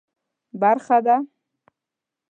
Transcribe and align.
برخه 0.61 0.97
ده. 1.05 1.15